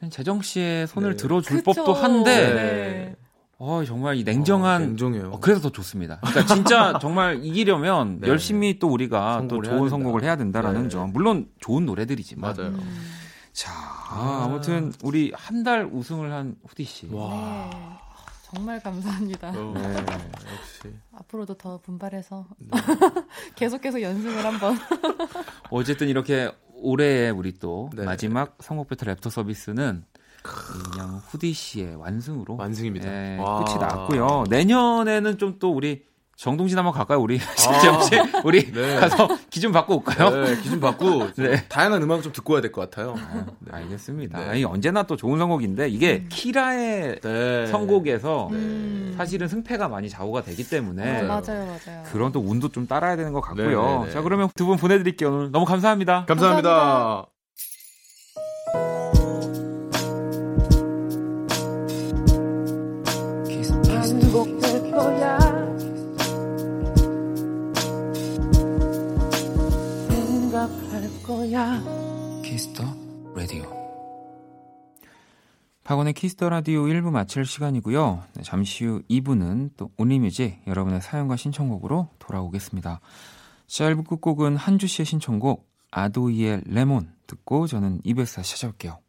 [0.02, 0.10] 네.
[0.10, 1.18] 재정 씨의 손을 네.
[1.18, 1.74] 들어줄 그쵸.
[1.74, 3.16] 법도 한데, 네.
[3.60, 4.82] 어, 정말 이 냉정한.
[4.82, 5.32] 어, 냉정해요.
[5.32, 6.20] 어, 그래서 더 좋습니다.
[6.20, 8.28] 그러니까 진짜 정말 이기려면 네.
[8.28, 9.90] 열심히 또 우리가 또 해야 좋은 된다.
[9.90, 10.90] 선곡을 해야 된다라는 네.
[10.90, 11.12] 점.
[11.12, 12.56] 물론 좋은 노래들이지만.
[12.56, 12.72] 맞아요.
[12.74, 13.08] 음,
[13.54, 17.08] 자, 아, 아무튼 우리 한 달 우승을 한 후디 씨.
[17.12, 17.70] 와.
[17.74, 17.98] 네.
[18.54, 19.50] 정말 감사합니다.
[19.50, 19.94] 어, 네.
[19.96, 20.96] 역시.
[21.14, 22.46] 앞으로도 더 분발해서
[23.56, 24.78] 계속해서 연습을 한번.
[25.72, 28.06] 어쨌든 이렇게 올해의 우리 또 네.
[28.06, 30.06] 마지막 성곡 배틀 랩터 서비스는
[31.18, 33.08] 후디 씨의 완승으로 완승입니다.
[33.10, 33.64] 예, 와.
[33.64, 34.44] 끝이 났고요.
[34.50, 37.20] 내년에는 좀 또 우리 정동진 한번 갈까요?
[37.20, 38.12] 우리 진짜 씨
[38.44, 38.96] 우리 네.
[38.98, 40.30] 가서 기좀 받고 올까요?
[40.46, 41.68] 네, 기준 받고 좀 네.
[41.68, 43.16] 다양한 음악 좀 듣고 와야 될 것 같아요.
[43.62, 43.72] 네.
[43.72, 44.38] 알겠습니다.
[44.40, 44.46] 네.
[44.50, 47.66] 아니, 언제나 또 좋은 선곡인데 이게 키라의 네.
[47.66, 49.16] 선곡에서 음.
[49.18, 52.04] 사실은 승패가 많이 좌우가 되기 때문에 맞아요, 맞아요.
[52.12, 53.82] 그런 또 운도 좀 따라야 되는 것 같고요.
[53.90, 54.12] 네, 네, 네.
[54.12, 55.34] 자 그러면 두 분 보내드릴게요.
[55.34, 56.26] 오늘 너무 감사합니다.
[56.28, 56.70] 감사합니다.
[56.70, 57.37] 반복될
[75.88, 78.24] 박원의 Kiss the Radio 1부 마칠 시간이고요.
[78.34, 83.00] 네, 잠시 후 2부는 또 Only Music 여러분의 사연과 신청곡으로 돌아오겠습니다.
[83.68, 89.00] 자, 1부 끝곡은 한주 씨의 신청곡 아도이의 Lemon 듣고 저는 2부에서 다시 찾아올게요.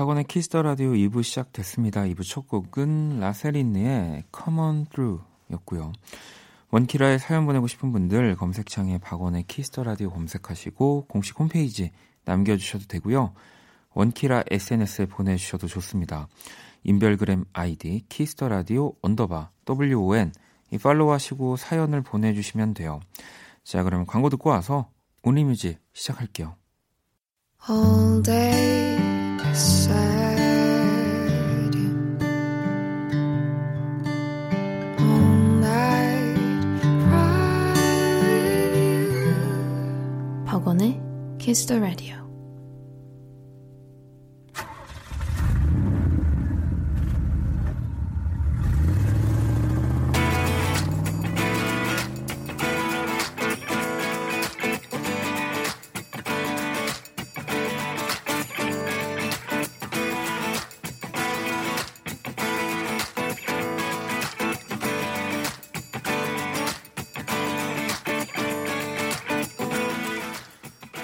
[0.00, 2.04] 박원의 Kiss the Radio 2부 시작됐습니다.
[2.04, 5.92] 2부 첫 곡은 라쎄 린드의 Come On Through 였고요.
[6.70, 11.90] 원키라에 사연 보내고 싶은 분들 검색창에 박원의 Kiss the Radio 검색하시고 공식 홈페이지
[12.24, 13.34] 남겨주셔도 되고요.
[13.92, 16.28] 원키라 SNS에 보내주셔도 좋습니다.
[16.82, 20.32] 인별그램 아이디 Kiss the Radio underbar WON
[20.70, 23.00] 이 팔로우하시고 사연을 보내주시면 돼요.
[23.64, 24.88] 자 그럼 광고 듣고 와서
[25.22, 26.56] 온리뮤직 시작할게요.
[27.68, 28.99] All day
[40.46, 41.00] 박원의
[41.38, 42.19] Kiss the Radio.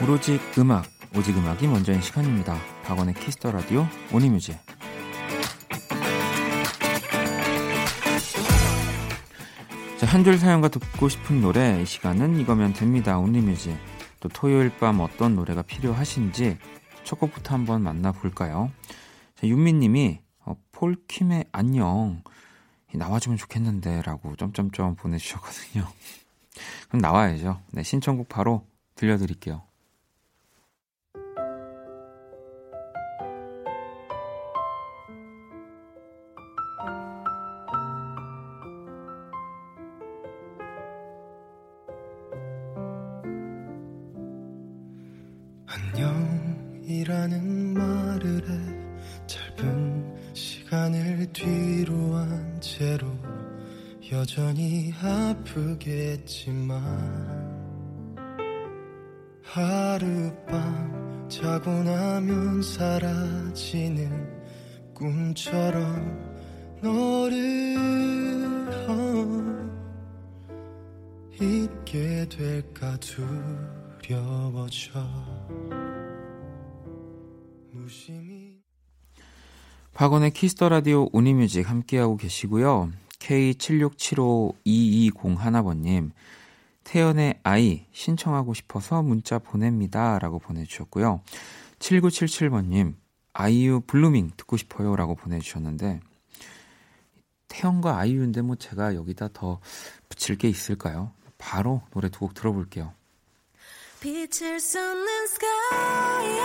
[0.07, 2.57] 오로지 음악, 오직 음악이 먼저인 시간입니다.
[2.85, 4.57] 박원의 Kiss the 라디오 Only Music.
[9.99, 13.19] 자, 한 줄 사연과 듣고 싶은 노래 이 시간은 이거면 됩니다.
[13.19, 13.77] Only Music.
[14.21, 16.57] 또 토요일 밤 어떤 노래가 필요하신지
[17.03, 18.71] 첫 곡부터 한번 만나볼까요?
[19.35, 22.23] 자, 윤미님이 어, 폴킴의 안녕
[22.95, 25.85] 나와주면 좋겠는데라고 점점점 보내주셨거든요.
[26.91, 27.61] 그럼 나와야죠.
[27.73, 28.65] 네, 신청곡 바로
[28.95, 29.66] 들려드릴게요.
[71.41, 75.05] 잊게 될까 두려워 가벼워져
[77.73, 78.63] 무심히
[79.93, 82.93] 박원의 Kiss the 라디오 Only Music 함께하고 계시고요.
[83.19, 86.13] K76752201번님,
[86.85, 90.19] 태연의 I 신청하고 싶어서 문자 보냅니다.
[90.19, 91.23] 라고 보내주셨고요.
[91.79, 92.95] 7977번님,
[93.33, 94.95] 아이유 Blueming 듣고 싶어요.
[94.95, 96.01] 라고 보내주셨는데,
[97.49, 99.61] 태연과 아이유인데 뭐 제가 여기다 더
[100.11, 101.13] 붙일 게 있을까요?
[101.39, 102.93] 바로 노래 두 곡 들어볼게요.
[104.01, 106.39] 빛을 쏟는 sky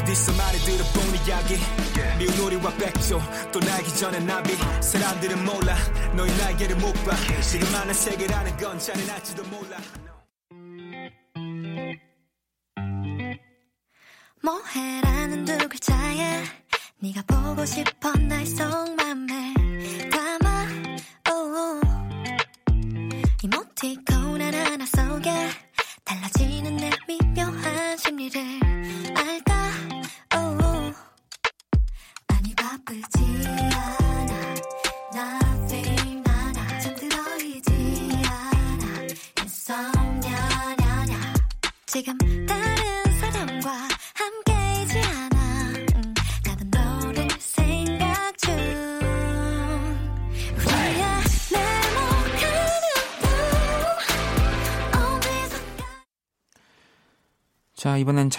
[0.00, 1.56] 어디서 많이 들어본 이야기
[2.18, 3.20] 미운 우리와 백조
[3.52, 4.56] 또 날기 전에 나비.
[4.80, 5.76] 사람들은 몰라.
[6.16, 7.14] 너의 날개를 못봐.
[7.42, 9.76] 지금 많은 세계라는 건 잔인할지도 몰라.
[14.42, 16.44] 뭐해라는 두 글자에
[17.00, 19.54] 네가 보고 싶어 날 속맘에
[20.10, 20.66] 담아.
[21.30, 21.80] Oh.
[23.42, 24.09] 이모티콘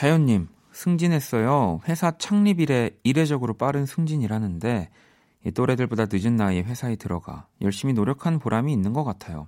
[0.02, 0.48] 자연님.
[0.72, 1.82] 승진했어요.
[1.88, 4.90] 회사 창립 이래 이례적으로 빠른 승진이라는데,
[5.46, 9.46] 이 또래들보다 늦은 나이에 회사에 들어가 열심히 노력한 보람이 있는 것 같아요.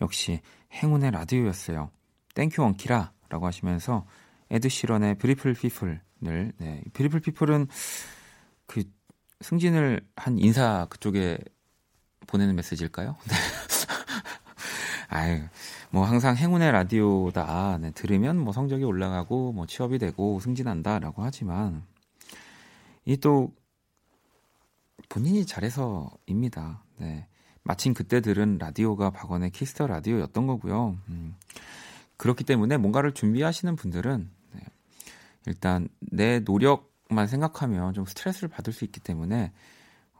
[0.00, 0.40] 역시
[0.72, 1.90] 행운의 라디오였어요.
[2.34, 4.06] Thank you 원키라 라고 하시면서
[4.50, 6.82] 에드 시런의 Beautiful People을, 네.
[6.94, 7.66] Beautiful People은
[8.64, 8.84] 그
[9.42, 11.36] 승진을 한 인사 그쪽에
[12.26, 13.18] 보내는 메시지일까요?
[15.12, 15.16] 네.
[15.16, 15.42] 아유,
[15.90, 17.78] 뭐 항상 행운의 라디오다.
[17.80, 21.82] 네, 들으면 뭐 성적이 올라가고 뭐 취업이 되고 승진한다라고 하지만
[23.04, 23.52] 이 또
[25.08, 26.84] 본인이 잘해서입니다.
[26.98, 27.26] 네.
[27.62, 30.96] 마침 그때 들은 라디오가 박원의 Kiss the 라디오였던 거고요.
[31.08, 31.36] 음,
[32.16, 34.60] 그렇기 때문에 뭔가를 준비하시는 분들은 네,
[35.46, 39.52] 일단 내 노력만 생각하면 좀 스트레스를 받을 수 있기 때문에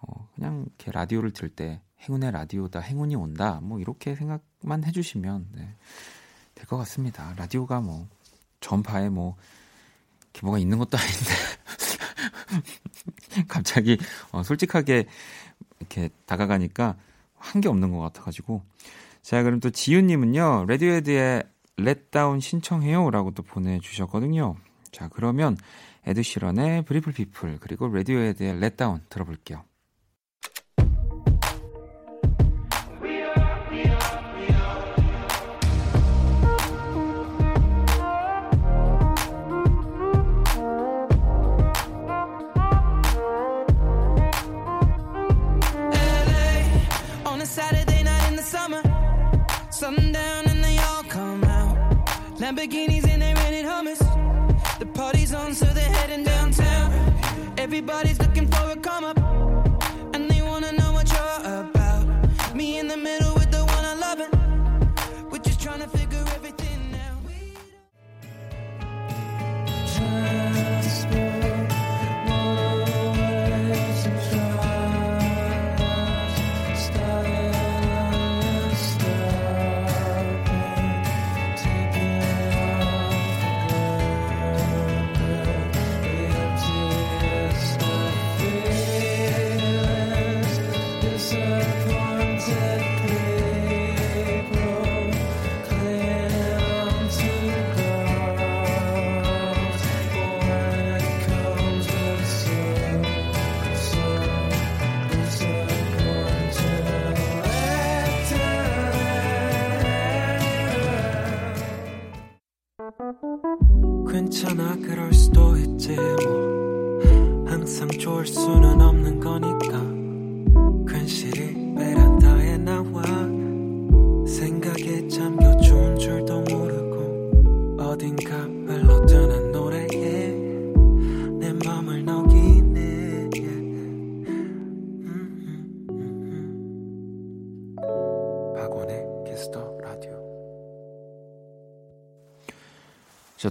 [0.03, 5.75] 어, 그냥 이렇게 라디오를 들을 때 행운의 라디오다, 행운이 온다, 뭐 이렇게 생각만 해주시면 네,
[6.55, 7.35] 될 것 같습니다.
[7.37, 8.09] 라디오가 뭐
[8.61, 9.37] 전파에 뭐
[10.43, 11.35] 뭐가 있는 것도 아닌데
[13.49, 13.99] 갑자기
[14.33, 15.07] 어, 솔직하게
[15.81, 16.97] 이렇게 다가가니까
[17.37, 18.63] 한 게 없는 것 같아가지고
[19.23, 21.45] 자 그럼 또 지윤님은요 라디오헤드의
[21.79, 24.57] Let Down 신청해요라고 또 보내주셨거든요.
[24.93, 25.57] 자 그러면
[26.07, 29.65] 에드시런의 브리플 피플 그리고 레디오헤드의 렛다운 들어볼게요.
[52.51, 54.01] Lamborghinis and they rented hummus.
[54.81, 56.91] The party's on, so they're heading downtown.
[57.57, 58.30] Everybody's looking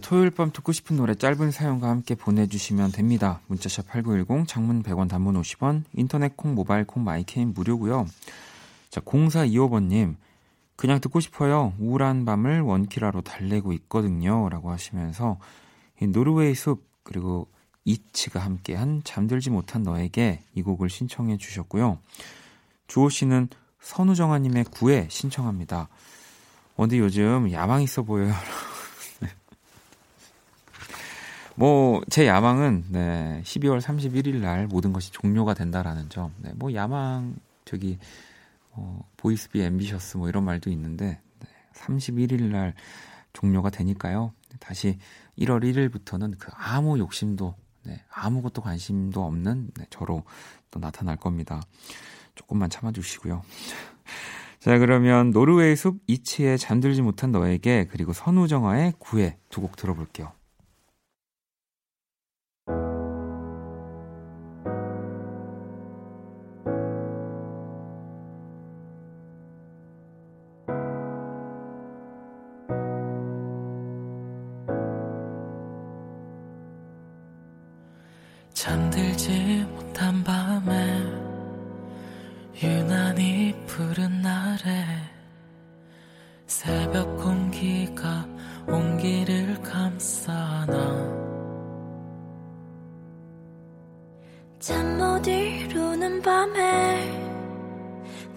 [0.10, 3.41] 토요일 밤 듣고 싶은 노래 짧은 사연과 함께 보내주시면 됩니다.
[3.45, 8.07] 문자 샵 8910, 장문 100원, 단문 50원, 인터넷 콩, 모바일 콩, My K는 무료고요.
[8.89, 10.16] 자, 0425번님,
[10.76, 11.74] 그냥 듣고 싶어요.
[11.78, 14.49] 우울한 밤을 원키라로 달래고 있거든요.
[14.49, 15.38] 라고 하시면서
[16.01, 17.47] 이 노르웨이 숲 그리고
[17.86, 21.99] 이치가 함께한 잠들지 못한 너에게 이 곡을 신청해 주셨고요.
[22.88, 23.49] 주호 씨는
[23.80, 25.88] 선우정아님의 구애 신청합니다.
[26.78, 28.34] 어, 근데 요즘 야망 있어 보여요.
[31.60, 36.34] 뭐, 제 야망은, 네, 12월 31일 날 모든 것이 종료가 된다라는 점.
[36.38, 37.36] 네, 뭐, 야망,
[37.66, 37.99] 저기,
[38.72, 42.76] 어, 보이스비 앰비셔스 뭐 이런 말도 있는데, 네, 31일 날
[43.34, 44.32] 종료가 되니까요.
[44.62, 44.99] 다시
[45.38, 50.24] 1월 1일부터는 그 아무 욕심도, 네, 아무것도 관심도 없는 네, 저로
[50.72, 51.62] 또 나타날 겁니다.
[52.36, 53.41] 조금만 참아주시고요.
[54.60, 60.39] 자, 그러면 노르웨이 숲 이치의 잠들지 못한 너에게 그리고 선우정아의 구애 두 곡 들어볼게요.
[78.60, 81.01] 잠들지 못한 밤에
[82.62, 84.86] 유난히 푸른 날에
[86.45, 88.28] 새벽 공기가
[88.68, 90.76] 온기를 감싸나
[94.60, 97.39] 잠 못 이루는 밤에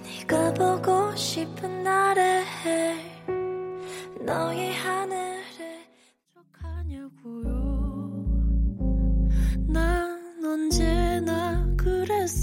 [0.04, 2.44] 네가 보고 싶은 날에
[4.20, 4.71] 너의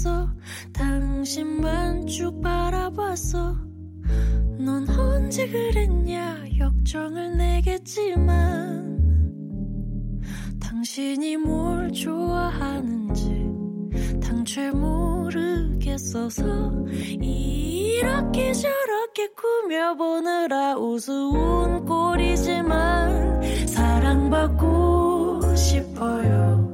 [0.00, 0.28] 그랬어.
[0.72, 3.56] 당신만 쭉 바라봤어
[4.58, 6.44] 넌 언제 그랬냐.
[6.58, 8.98] 역정을 내겠지만
[10.60, 13.50] 당신이 뭘 좋아하는지
[14.22, 16.44] 당최 모르겠어서
[17.20, 26.68] 이렇게 저렇게 꾸며보느라 우스운 꼴이지만 사랑받고 싶어요.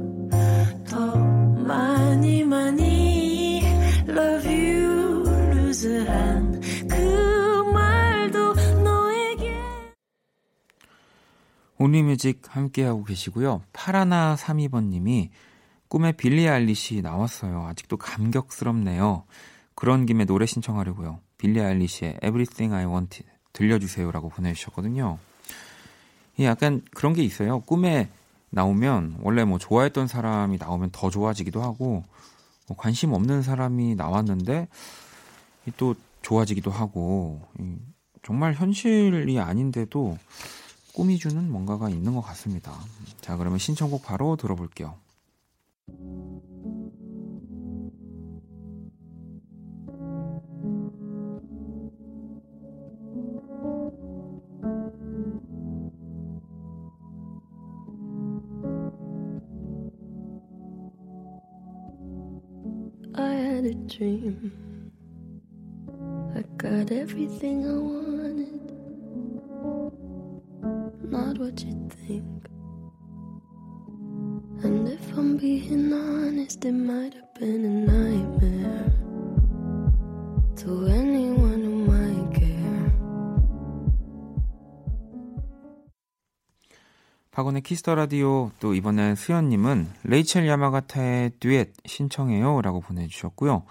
[0.89, 2.86] 더 많이 많이
[11.79, 13.63] 온리뮤직 함께하고 계시고요.
[13.73, 15.31] 파라나 32번님이
[15.89, 17.67] 꿈에 빌리 아일리시 나왔어요.
[17.67, 19.25] 아직도 감격스럽네요.
[19.75, 21.21] 그런 김에 노래 신청하려고요.
[21.39, 25.19] 빌리 아일리시의 Everything I Wanted 들려주세요라고 보내주셨거든요.
[26.39, 27.61] 이 약간 그런 게 있어요.
[27.61, 28.09] 꿈에
[28.51, 32.05] 나오면 원래 뭐 좋아했던 사람이 나오면 더 좋아지기도 하고
[32.69, 34.69] 뭐 관심 없는 사람이 나왔는데
[35.67, 37.77] 이또 좋아지기도 하고 이
[38.23, 40.19] 정말 현실이 아닌데도
[40.97, 42.73] 꿈이 주는 뭔가가 있는 것 같습니다.
[43.21, 44.95] 자 그러면 신청곡 바로 들어볼게요.
[63.15, 64.51] I had a dream.
[66.35, 68.16] I got everything I wanted.
[71.17, 72.45] Not what you think.
[74.63, 78.93] And if I'm being honest, it might have been a nightmare.
[80.57, 82.93] To anyone who might care.
[87.31, 93.65] 박원의 키스터 라디오 또 이번엔 수연님은 레이첼 야마가타의 듀엣 신청해요라고 보내주셨고요.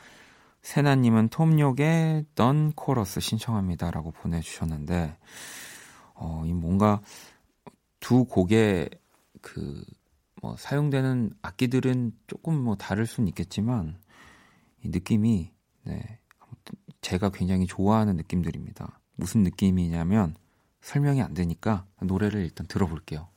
[0.64, 5.16] 세나님은 톰욕의 던 코러스 신청합니다라고 보내주셨는데
[6.16, 7.02] 어, 이 뭔가
[8.06, 8.90] 두 곡의
[9.42, 9.84] 그
[10.46, 13.98] 뭐 사용되는 악기들은 조금 뭐 다를 수는 있겠지만
[14.84, 15.52] 이 느낌이
[15.86, 16.20] 네
[17.02, 19.00] 제가 굉장히 좋아하는 느낌들입니다.
[19.16, 20.36] 무슨 느낌이냐면
[20.82, 23.28] 설명이 안 되니까 노래를 일단 들어볼게요.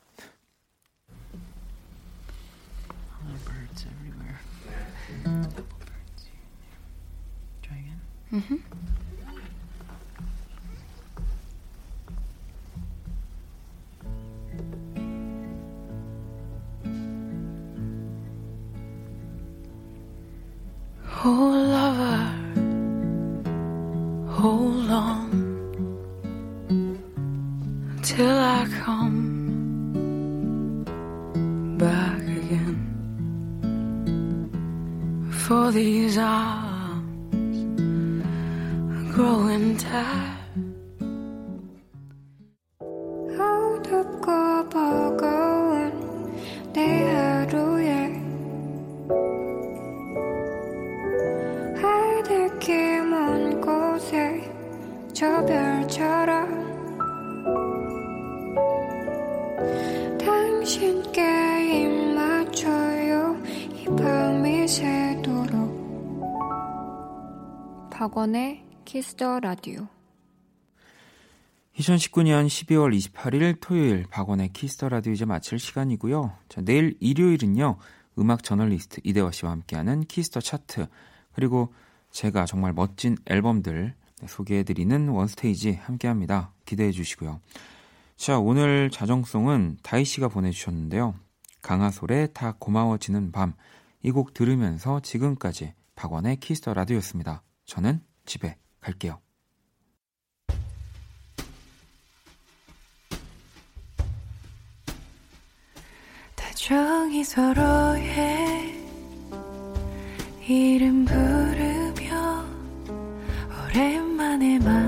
[21.24, 22.30] Oh, lover,
[24.30, 25.28] hold on
[28.02, 29.24] till I come
[31.76, 32.78] back again.
[35.32, 37.58] For these arms
[38.92, 40.37] are growing tired.
[67.90, 69.88] 박원의 Kiss the 라디오
[71.74, 76.36] 2019년 12월 28일 토요일 박원의 Kiss the 라디오 이제 마칠 시간이고요.
[76.50, 77.78] 자, 내일 일요일은요.
[78.18, 80.86] 음악 저널리스트 이대화 씨와 함께하는 Kiss the 차트
[81.32, 81.72] 그리고
[82.10, 83.94] 제가 정말 멋진 앨범들
[84.26, 86.52] 소개해드리는 One Stage 함께합니다.
[86.66, 87.40] 기대해 주시고요.
[88.18, 91.14] 자, 오늘 자정송은 다희 씨가 보내주셨는데요.
[91.62, 93.54] 강아솔의 다 고마워지는 밤
[94.02, 97.42] 이 곡 들으면서 지금까지 박원의 Kiss the 라디오였습니다.
[97.66, 99.18] 저는 집에 갈게요.
[106.34, 108.74] 다정히 서로의
[110.46, 112.44] 이름 부르며
[113.66, 114.87] 오랜만에 만난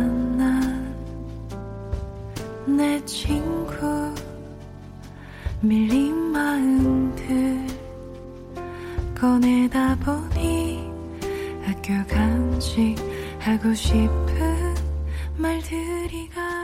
[2.80, 4.14] 내 친구
[5.60, 7.66] 밀린 마음들
[9.14, 10.90] 꺼내다 보니
[11.62, 12.96] 학교 간직
[13.38, 14.74] 하고 싶은
[15.36, 16.59] 말들이 가득